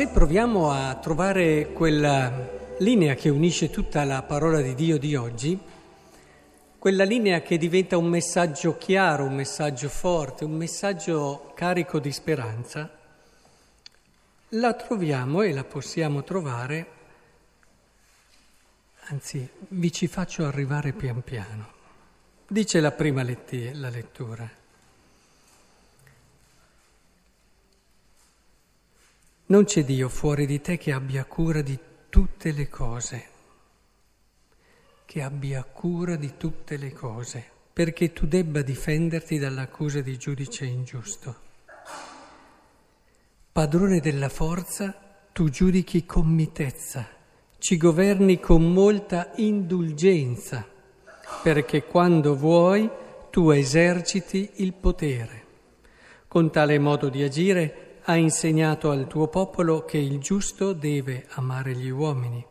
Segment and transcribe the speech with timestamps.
[0.00, 2.32] Se proviamo a trovare quella
[2.78, 5.60] linea che unisce tutta la parola di Dio di oggi,
[6.78, 12.90] quella linea che diventa un messaggio chiaro, un messaggio forte, un messaggio carico di speranza,
[14.48, 16.86] la troviamo e la possiamo trovare,
[19.08, 21.72] anzi vi ci faccio arrivare pian piano.
[22.48, 24.59] Dice la prima letti- la lettura.
[29.50, 31.76] Non c'è Dio fuori di te che abbia cura di
[32.08, 33.24] tutte le cose,
[35.04, 41.34] che abbia cura di tutte le cose, perché tu debba difenderti dall'accusa di giudice ingiusto.
[43.50, 44.96] Padrone della forza,
[45.32, 47.08] tu giudichi con mitezza,
[47.58, 50.64] ci governi con molta indulgenza,
[51.42, 52.88] perché quando vuoi
[53.30, 55.44] tu eserciti il potere.
[56.28, 61.74] Con tale modo di agire ha insegnato al tuo popolo che il giusto deve amare
[61.74, 62.44] gli uomini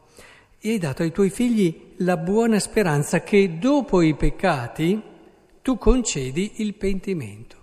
[0.61, 5.01] e hai dato ai tuoi figli la buona speranza che dopo i peccati
[5.61, 7.57] tu concedi il pentimento.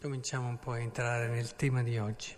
[0.00, 2.34] Cominciamo un po' a entrare nel tema di oggi.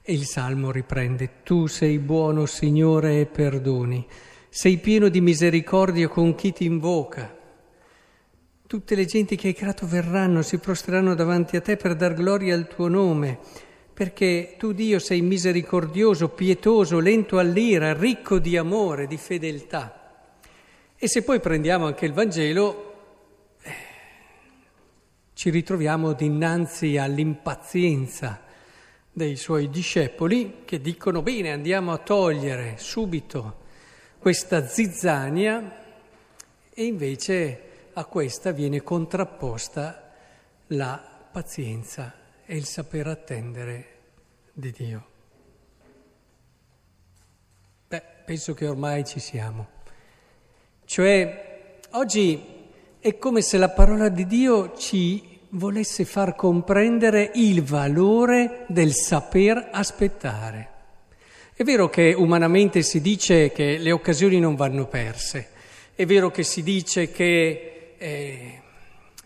[0.00, 4.06] E il Salmo riprende, Tu sei buono Signore e perdoni,
[4.48, 7.43] sei pieno di misericordia con chi ti invoca.
[8.74, 12.56] Tutte le genti che hai creato verranno, si prostreranno davanti a te per dar gloria
[12.56, 13.38] al tuo nome,
[13.94, 20.26] perché tu Dio sei misericordioso, pietoso, lento all'ira, ricco di amore, di fedeltà.
[20.96, 22.94] E se poi prendiamo anche il Vangelo,
[23.62, 23.72] eh,
[25.34, 28.40] ci ritroviamo dinanzi all'impazienza
[29.12, 33.58] dei suoi discepoli che dicono bene andiamo a togliere subito
[34.18, 35.76] questa zizzania
[36.74, 40.10] e invece a questa viene contrapposta
[40.68, 42.12] la pazienza
[42.44, 43.86] e il saper attendere
[44.52, 45.06] di Dio.
[47.88, 49.68] Beh, penso che ormai ci siamo.
[50.84, 52.42] Cioè, oggi
[52.98, 59.68] è come se la parola di Dio ci volesse far comprendere il valore del saper
[59.70, 60.70] aspettare.
[61.54, 65.50] È vero che umanamente si dice che le occasioni non vanno perse,
[65.94, 68.62] è vero che si dice che eh,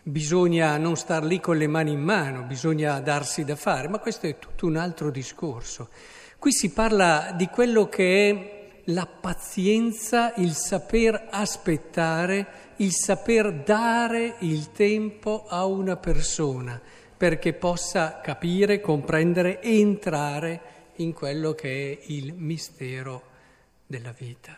[0.03, 4.27] bisogna non star lì con le mani in mano, bisogna darsi da fare, ma questo
[4.27, 5.89] è tutto un altro discorso.
[6.37, 12.47] Qui si parla di quello che è la pazienza, il saper aspettare,
[12.77, 16.81] il saper dare il tempo a una persona
[17.19, 20.61] perché possa capire, comprendere, entrare
[20.95, 23.23] in quello che è il mistero
[23.85, 24.57] della vita.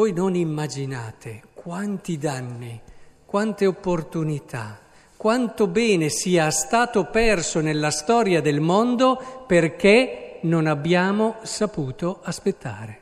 [0.00, 2.80] Voi non immaginate quanti danni,
[3.26, 4.78] quante opportunità,
[5.14, 12.98] quanto bene sia stato perso nella storia del mondo perché non abbiamo saputo aspettare,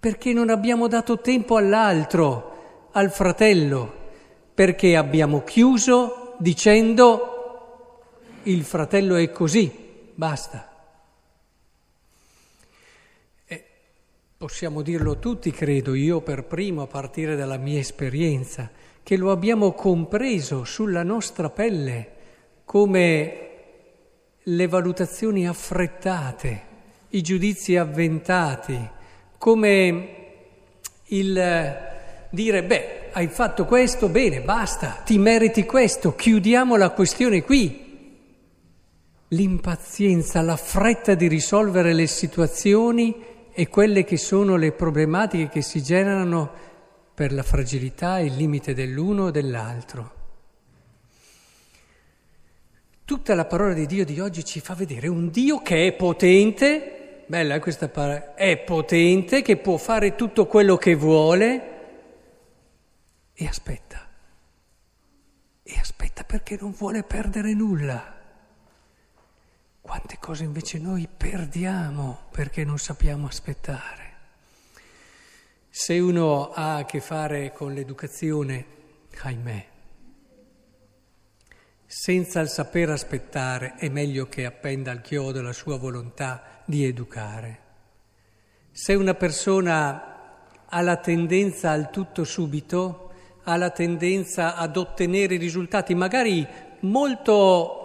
[0.00, 3.92] perché non abbiamo dato tempo all'altro, al fratello,
[4.54, 7.98] perché abbiamo chiuso dicendo
[8.44, 9.70] il fratello è così,
[10.14, 10.75] basta.
[14.38, 18.70] Possiamo dirlo tutti, credo, io per primo, a partire dalla mia esperienza,
[19.02, 22.10] che lo abbiamo compreso sulla nostra pelle
[22.66, 23.50] come
[24.42, 26.62] le valutazioni affrettate,
[27.08, 28.78] i giudizi avventati,
[29.38, 30.08] come
[31.04, 31.76] il
[32.28, 37.84] dire, beh, hai fatto questo, bene, basta, ti meriti questo, chiudiamo la questione qui.
[39.28, 45.82] L'impazienza, la fretta di risolvere le situazioni e quelle che sono le problematiche che si
[45.82, 46.52] generano
[47.14, 50.12] per la fragilità e il limite dell'uno o dell'altro.
[53.06, 57.24] Tutta la parola di Dio di oggi ci fa vedere un Dio che è potente,
[57.26, 61.62] bella questa parola, è potente, che può fare tutto quello che vuole
[63.32, 64.06] e aspetta.
[65.62, 68.15] E aspetta perché non vuole perdere nulla.
[69.86, 74.14] Quante cose invece noi perdiamo perché non sappiamo aspettare.
[75.70, 78.66] Se uno ha a che fare con l'educazione,
[79.22, 79.66] ahimè,
[81.86, 87.60] senza il saper aspettare è meglio che appenda al chiodo la sua volontà di educare.
[88.72, 93.12] Se una persona ha la tendenza al tutto subito,
[93.44, 96.44] ha la tendenza ad ottenere risultati magari
[96.80, 97.84] molto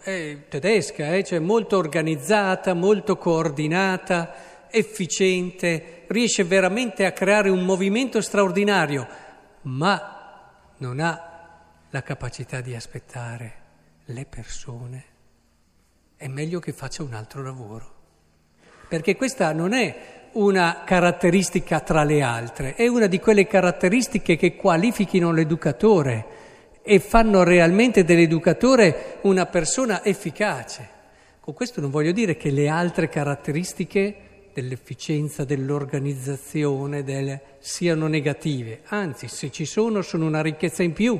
[0.00, 1.24] è tedesca, eh?
[1.24, 9.06] cioè molto organizzata, molto coordinata, efficiente, riesce veramente a creare un movimento straordinario,
[9.62, 11.28] ma non ha
[11.90, 13.54] la capacità di aspettare
[14.06, 15.04] le persone
[16.20, 17.94] è meglio che faccia un altro lavoro.
[18.86, 24.54] Perché questa non è una caratteristica tra le altre, è una di quelle caratteristiche che
[24.54, 26.26] qualifichino l'educatore
[26.90, 30.88] e fanno realmente dell'educatore una persona efficace.
[31.38, 39.28] Con questo non voglio dire che le altre caratteristiche dell'efficienza, dell'organizzazione, del, siano negative, anzi
[39.28, 41.16] se ci sono sono una ricchezza in più,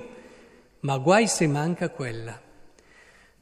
[0.80, 2.36] ma guai se manca quella.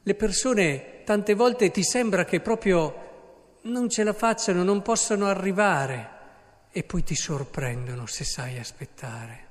[0.03, 6.09] Le persone tante volte ti sembra che proprio non ce la facciano, non possano arrivare
[6.71, 9.48] e poi ti sorprendono se sai aspettare.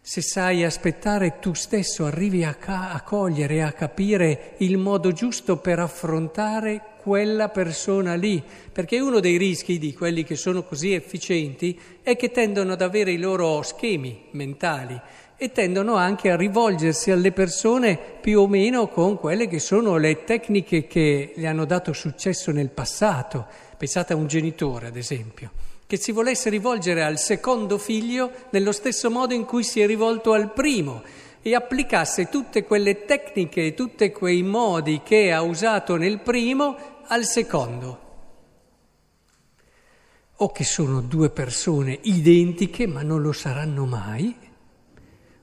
[0.00, 5.58] Se sai aspettare tu stesso arrivi a, ca- a cogliere, a capire il modo giusto
[5.58, 8.42] per affrontare quella persona lì,
[8.72, 13.12] perché uno dei rischi di quelli che sono così efficienti è che tendono ad avere
[13.12, 14.98] i loro schemi mentali
[15.36, 20.24] e tendono anche a rivolgersi alle persone più o meno con quelle che sono le
[20.24, 23.46] tecniche che gli hanno dato successo nel passato.
[23.76, 25.52] Pensate a un genitore, ad esempio,
[25.88, 30.34] che si volesse rivolgere al secondo figlio nello stesso modo in cui si è rivolto
[30.34, 31.02] al primo
[31.40, 36.76] e applicasse tutte quelle tecniche e tutti quei modi che ha usato nel primo
[37.06, 38.00] al secondo.
[40.36, 44.36] O che sono due persone identiche ma non lo saranno mai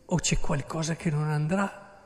[0.05, 2.03] o c'è qualcosa che non andrà?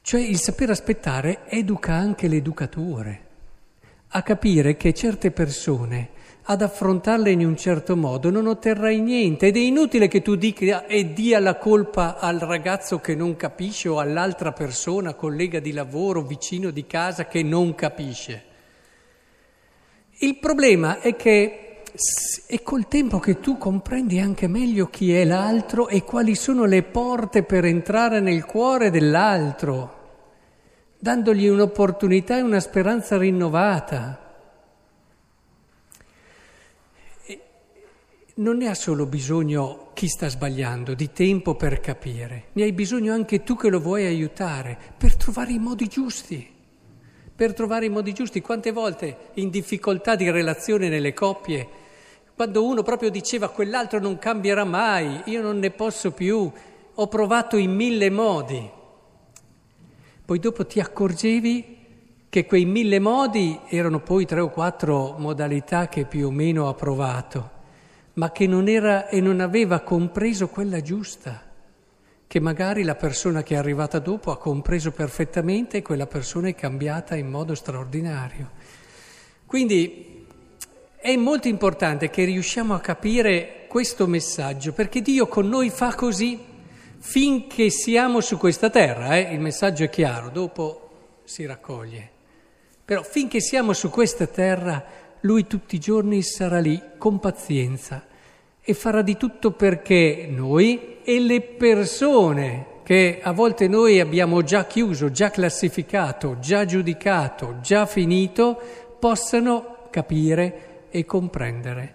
[0.00, 3.26] Cioè il saper aspettare educa anche l'educatore
[4.10, 6.18] a capire che certe persone
[6.50, 10.84] ad affrontarle in un certo modo non otterrai niente ed è inutile che tu dica
[10.86, 16.22] e dia la colpa al ragazzo che non capisce o all'altra persona, collega di lavoro,
[16.22, 18.42] vicino di casa che non capisce.
[20.18, 21.82] Il problema è che
[22.48, 26.82] è col tempo che tu comprendi anche meglio chi è l'altro e quali sono le
[26.82, 29.98] porte per entrare nel cuore dell'altro,
[30.98, 34.29] dandogli un'opportunità e una speranza rinnovata.
[38.40, 43.12] Non ne ha solo bisogno chi sta sbagliando di tempo per capire, ne hai bisogno
[43.12, 46.58] anche tu che lo vuoi aiutare per trovare i modi giusti.
[47.34, 51.68] Per trovare i modi giusti, quante volte in difficoltà di relazione nelle coppie
[52.40, 56.50] quando uno proprio diceva quell'altro non cambierà mai, io non ne posso più,
[56.94, 58.66] ho provato in mille modi.
[60.24, 61.76] Poi dopo ti accorgevi
[62.30, 66.72] che quei mille modi erano poi tre o quattro modalità che più o meno ha
[66.72, 67.50] provato,
[68.20, 71.42] ma che non era e non aveva compreso quella giusta,
[72.26, 76.54] che magari la persona che è arrivata dopo ha compreso perfettamente e quella persona è
[76.54, 78.50] cambiata in modo straordinario.
[79.46, 80.26] Quindi
[80.98, 86.38] è molto importante che riusciamo a capire questo messaggio, perché Dio con noi fa così
[86.98, 89.32] finché siamo su questa terra, eh?
[89.32, 90.90] il messaggio è chiaro, dopo
[91.24, 92.10] si raccoglie.
[92.84, 94.84] Però finché siamo su questa terra,
[95.20, 98.08] Lui tutti i giorni sarà lì con pazienza
[98.70, 104.64] e farà di tutto perché noi e le persone che a volte noi abbiamo già
[104.66, 108.60] chiuso, già classificato, già giudicato, già finito,
[108.98, 111.94] possano capire e comprendere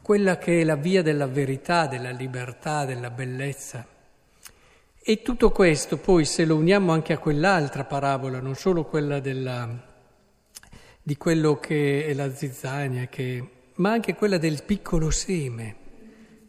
[0.00, 3.86] quella che è la via della verità, della libertà, della bellezza.
[5.02, 9.68] E tutto questo poi se lo uniamo anche a quell'altra parabola, non solo quella della,
[11.02, 15.79] di quello che è la zizzania, che, ma anche quella del piccolo seme.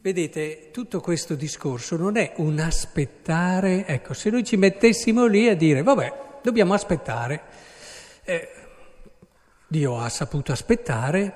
[0.04, 5.56] Vedete, tutto questo discorso non è un aspettare, ecco, se noi ci mettessimo lì a
[5.56, 7.42] dire, vabbè, dobbiamo aspettare,
[8.24, 8.50] eh,
[9.68, 11.36] Dio ha saputo aspettare,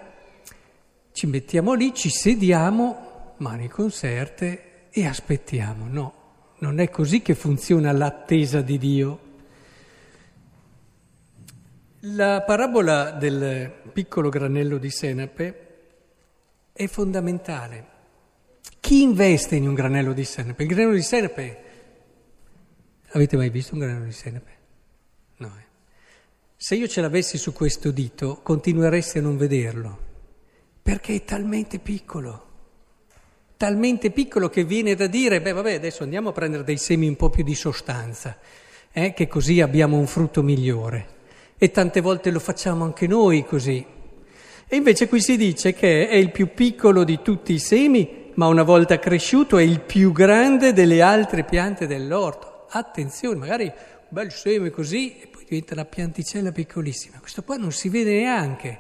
[1.12, 5.86] ci mettiamo lì, ci sediamo, mani conserte e aspettiamo.
[5.88, 6.14] No,
[6.58, 9.20] non è così che funziona l'attesa di Dio.
[12.00, 15.78] La parabola del piccolo granello di senape
[16.74, 17.94] è fondamentale.
[18.80, 20.64] Chi investe in un granello di senape?
[20.64, 21.64] Il granello di senape,
[23.12, 24.52] avete mai visto un granello di senape?
[25.38, 25.48] No.
[25.48, 25.64] Eh.
[26.56, 30.06] Se io ce l'avessi su questo dito, continueresti a non vederlo
[30.86, 32.46] perché è talmente piccolo,
[33.58, 37.16] talmente piccolo che viene da dire, beh vabbè adesso andiamo a prendere dei semi un
[37.16, 38.38] po' più di sostanza,
[38.92, 41.08] eh, che così abbiamo un frutto migliore.
[41.58, 43.84] E tante volte lo facciamo anche noi così.
[44.68, 48.48] E invece qui si dice che è il più piccolo di tutti i semi, ma
[48.48, 52.68] una volta cresciuto è il più grande delle altre piante dell'orto.
[52.70, 57.20] Attenzione, magari un bel seme così e poi diventa una pianticella piccolissima.
[57.20, 58.80] Questo qua non si vede neanche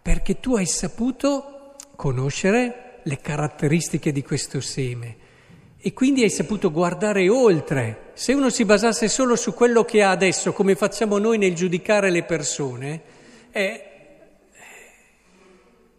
[0.00, 5.16] perché tu hai saputo conoscere le caratteristiche di questo seme
[5.82, 8.10] E quindi hai saputo guardare oltre.
[8.12, 12.10] Se uno si basasse solo su quello che ha adesso, come facciamo noi nel giudicare
[12.10, 13.02] le persone,
[13.50, 13.84] eh,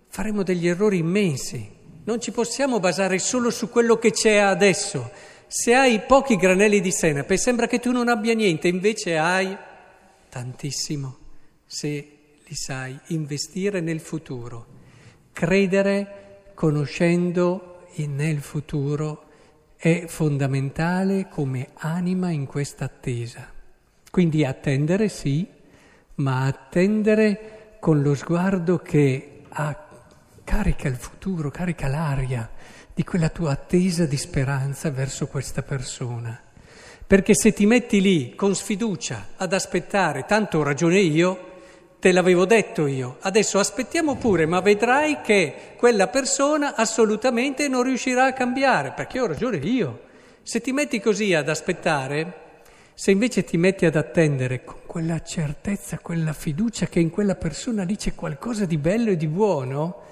[0.07, 1.79] faremo degli errori immensi.
[2.03, 5.11] Non ci possiamo basare solo su quello che c'è adesso.
[5.45, 9.55] Se hai pochi granelli di senape, sembra che tu non abbia niente, invece hai
[10.29, 11.17] tantissimo
[11.65, 14.65] se li sai investire nel futuro.
[15.31, 19.25] Credere conoscendo nel futuro
[19.75, 23.47] è fondamentale come anima in questa attesa.
[24.09, 25.47] Quindi attendere sì,
[26.15, 29.90] ma attendere con lo sguardo che ha
[30.51, 32.49] carica il futuro, carica l'aria
[32.93, 36.37] di quella tua attesa di speranza verso questa persona.
[37.07, 41.51] Perché se ti metti lì con sfiducia ad aspettare, tanto ho ragione io,
[42.01, 48.25] te l'avevo detto io, adesso aspettiamo pure, ma vedrai che quella persona assolutamente non riuscirà
[48.25, 50.01] a cambiare, perché ho ragione io.
[50.43, 52.39] Se ti metti così ad aspettare,
[52.93, 57.83] se invece ti metti ad attendere con quella certezza, quella fiducia che in quella persona
[57.83, 60.09] lì c'è qualcosa di bello e di buono,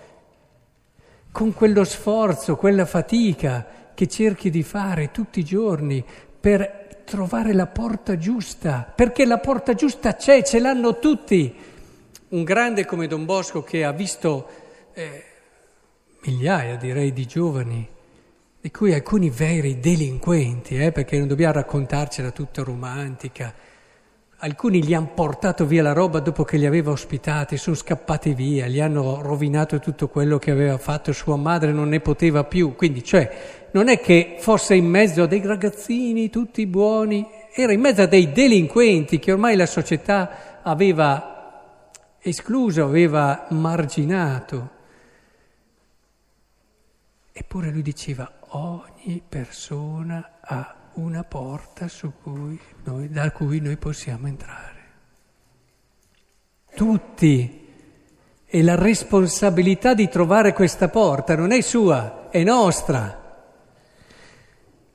[1.32, 6.04] con quello sforzo, quella fatica che cerchi di fare tutti i giorni
[6.40, 11.54] per trovare la porta giusta, perché la porta giusta c'è, ce l'hanno tutti.
[12.30, 14.48] Un grande come Don Bosco che ha visto
[14.94, 15.24] eh,
[16.22, 17.88] migliaia, direi, di giovani,
[18.62, 23.54] di cui alcuni veri delinquenti, eh, perché non dobbiamo raccontarcela tutta romantica,
[24.42, 28.68] Alcuni gli hanno portato via la roba dopo che li aveva ospitati, sono scappati via,
[28.68, 32.74] gli hanno rovinato tutto quello che aveva fatto, sua madre non ne poteva più.
[32.74, 37.82] Quindi, cioè, non è che fosse in mezzo a dei ragazzini tutti buoni, era in
[37.82, 44.70] mezzo a dei delinquenti che ormai la società aveva escluso, aveva marginato.
[47.34, 51.88] Eppure lui diceva, ogni persona ha una porta
[52.22, 54.78] cui noi, da cui noi possiamo entrare.
[56.76, 57.68] Tutti.
[58.52, 63.48] E la responsabilità di trovare questa porta non è sua, è nostra.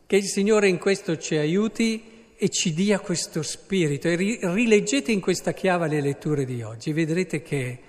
[0.06, 4.08] Che il Signore in questo ci aiuti e ci dia questo spirito.
[4.08, 7.80] E rileggete in questa chiave le letture di oggi, vedrete che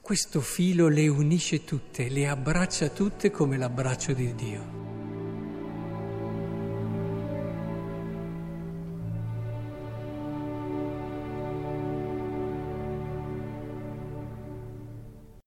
[0.00, 4.87] questo filo le unisce tutte, le abbraccia tutte come l'abbraccio di Dio.